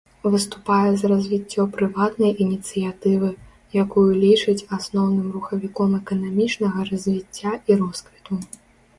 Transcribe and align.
Выступае 0.33 0.91
за 0.99 1.09
развіццё 1.11 1.65
прыватнай 1.73 2.31
ініцыятывы, 2.45 3.27
якую 3.83 4.05
лічыць 4.23 4.67
асноўным 4.77 5.27
рухавіком 5.35 5.89
эканамічнага 5.99 6.79
развіцця 6.91 7.51
і 7.73 7.79
росквіту. 7.83 8.33